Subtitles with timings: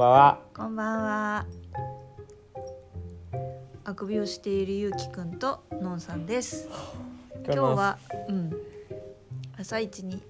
[0.00, 0.38] ばんは。
[0.56, 1.46] こんばんは。
[3.84, 6.70] あくびをしているゆうきくんとのんさんです。
[7.44, 7.98] 今日は、
[8.30, 8.50] うん、
[9.58, 10.22] 朝一に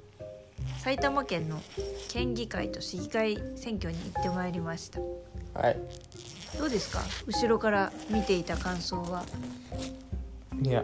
[0.79, 1.61] 埼玉県の
[2.09, 4.99] 県議会と市議会選挙に行ってまいりました。
[5.55, 5.77] はい。
[6.59, 7.01] どうですか？
[7.29, 9.23] 後ろから見ていた感想は。
[10.61, 10.83] いや、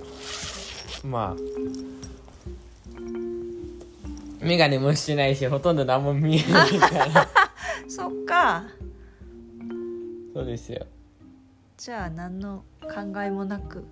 [1.05, 1.43] まあ。
[4.41, 7.29] 眼鏡もしてないし、ほとんど何も見えないから。
[7.91, 8.76] そっか。
[10.37, 10.85] そうですよ。
[11.79, 13.87] じゃあ何の考えもなく。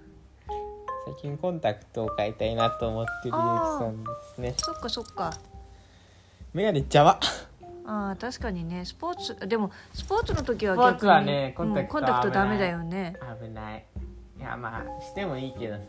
[1.06, 3.34] 最近コンタクトを買いたいなと思ってるゆうき
[3.78, 4.54] さんですね。
[4.58, 5.32] そっかそっか。
[6.52, 7.18] 眼鏡邪魔。
[7.86, 13.84] ああ確かにねスポーツでもスポーツの時はスポー逆にツはねコンタクトうんコンタクトダメだよね危ない。
[14.38, 15.80] いや、まあ、してもいいけどさ。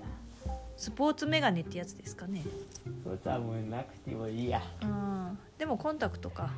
[0.77, 4.61] スポーツメガネってやつですかねスポーツはもうなくてもいいや。
[4.81, 6.51] うんでもコンタクトか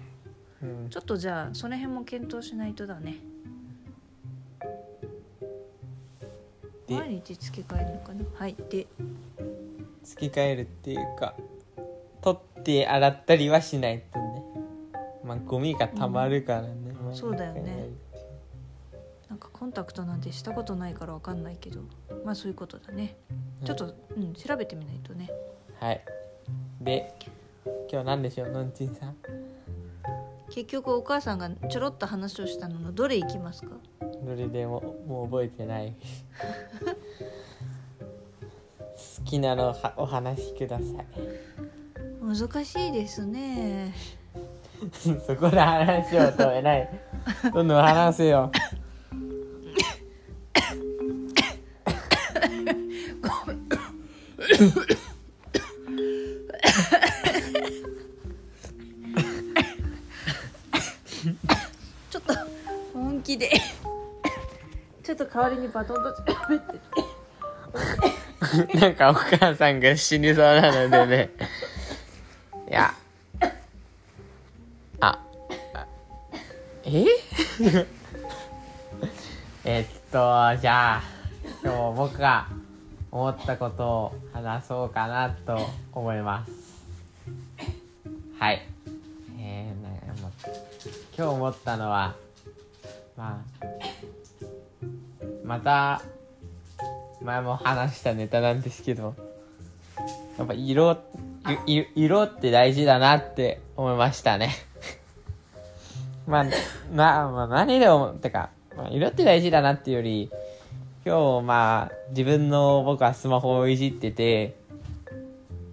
[0.62, 0.90] うん。
[0.92, 3.16] ちょっとじゃあその辺も検討しないとだね
[6.88, 8.24] で毎日付け替えるのかな？
[8.36, 8.88] はいで。
[10.04, 11.36] 付け替えるっていうか
[12.22, 14.44] 取って洗ったりはしないとね。
[15.24, 16.70] まあゴミがたまるからね、
[17.04, 17.90] まあそうだよね。
[19.30, 21.82] なんかコンタクトなんてしたことないからわかんないけど。
[22.24, 23.18] まあそういうことだね。
[23.66, 25.30] ちょっと、うん、調べてみないとね。
[25.82, 26.02] はい。
[26.80, 27.14] で
[27.92, 29.16] 今日何でしょうのんちんさん？
[30.50, 33.76] 結局お母さんがちょろっと話をしたののどれいきますか？
[34.24, 35.94] どれでももう覚えてない。
[39.20, 40.88] 好きなのはお話しください。
[42.22, 43.94] 難しいですね。
[45.26, 46.90] そこで話を止めない。
[47.54, 48.52] どんどん話せよ。
[62.10, 62.34] ちょっと
[62.94, 63.52] 本気で
[65.18, 66.74] と代わりにバトンと喋って
[68.74, 71.30] てなんかお母さんが死にそうなのでね。
[72.70, 72.94] いや。
[75.00, 75.20] あ。
[76.86, 77.06] え？
[79.66, 81.04] えっとじゃあ
[81.64, 82.48] 今日僕が
[83.12, 86.52] 思ったことを話そうかなと思います。
[88.40, 88.66] はい。
[89.40, 89.90] えー、な
[90.22, 90.32] もう
[91.18, 92.16] 今日思ったのは
[93.18, 93.66] まあ
[95.48, 96.02] また
[97.22, 99.16] 前も話したネタなんですけど
[100.38, 100.98] やっぱ色
[101.96, 104.52] 色って大事だなって思いましたね。
[106.28, 106.52] まあな、
[106.92, 110.30] まあ、何でもてか、まあ、色って大事だなっていうより
[111.06, 114.56] 今日まあ自分の僕はスマホをいじってて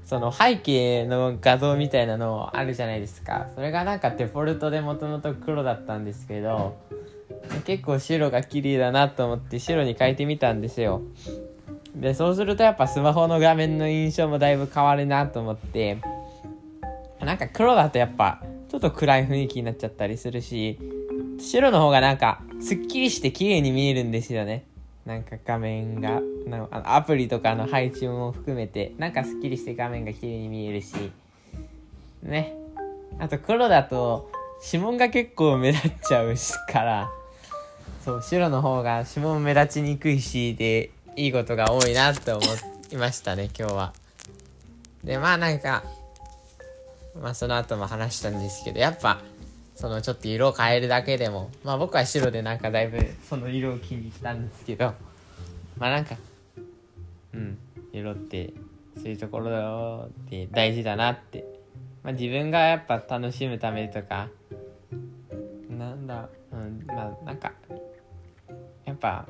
[0.05, 3.49] その背景の画像みたいなのあるじゃないですか。
[3.57, 6.77] それがなんかデフォルトでもともと黒だったんですけど
[7.65, 11.03] 結構白が綺麗だなと思って白に変えてみたんですよ。
[11.95, 15.99] でそうするとやっぱスマホの画面の印象もだいぶ変わるなと思って。
[17.21, 20.79] なんか黒だとやっぱちょっと暗い雰囲気になっちゃったりするし
[21.39, 24.67] 白の方がなんかすっきりして綺麗に見えるんですよね。
[25.07, 31.13] なんか画面がなあのアプリとかの配置も含めてなんかすっきりして画面が綺麗に見えるし。
[32.23, 32.57] ね。
[33.19, 34.31] あと黒だと
[34.65, 37.11] 指紋が結構目立っちゃうしから。
[38.05, 42.43] そう白の方が指紋目立ちにくいしでいいことが多いなって思
[42.93, 43.95] いましたね今日は。
[45.03, 45.85] でまあなんか
[47.19, 49.23] まあその後も話したんですけどやっぱ
[49.75, 54.93] そのちょっと色を変えるだけでもまあ僕は白でなんかだいぶその色を気に入ったんですけど
[55.79, 56.17] まあなんか
[57.33, 57.59] うん
[57.91, 58.53] 色って
[58.99, 61.55] そういうところだよって大事だなって。
[62.03, 64.29] まあ自分がやっぱ楽しむためとか
[66.87, 67.53] まあなんか
[68.85, 69.27] やっぱ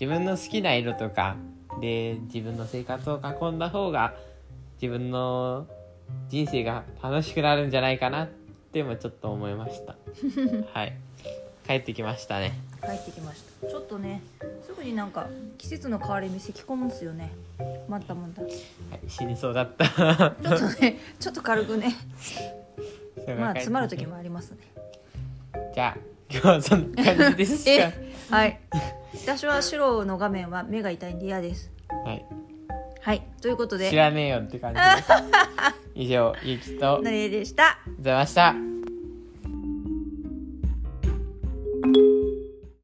[0.00, 1.36] 自分の好きな色とか
[1.80, 4.14] で自分の生活を囲んだ方が
[4.80, 5.66] 自分の
[6.28, 8.28] 人生が楽しくなるんじゃないかなっ
[8.72, 9.96] てもちょっと思いました。
[10.72, 10.96] はい。
[11.66, 12.58] 帰ってきましたね。
[12.80, 13.68] 帰ってきました。
[13.68, 14.22] ちょっとね
[14.64, 15.28] すぐになんか
[15.58, 17.30] 季節の変わり目咳込むんですよね。
[17.88, 19.84] またまたちはい死にそうだった。
[19.84, 21.94] ょっとねちょっと軽くね。
[23.38, 24.58] まあ詰まる時もありますね。
[25.74, 27.68] じゃあ今日はそんな感じです
[28.30, 28.60] はい。
[29.14, 31.70] 私は白の画面は目が痛いんで嫌です。
[32.04, 32.26] はい。
[33.00, 33.22] はい。
[33.40, 33.88] ということで。
[33.88, 35.12] 知らねえよって感じです。
[35.94, 37.00] 以上ゆきと。
[37.02, 37.78] なりえでした。
[37.96, 38.77] ございました